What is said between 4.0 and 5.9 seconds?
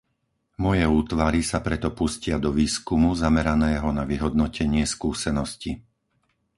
vyhodnotenie skúsenosti.